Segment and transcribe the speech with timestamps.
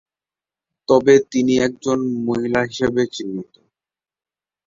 [0.89, 3.53] তবে তিনি একজন মহিলা হিসেবে চিহ্নিত।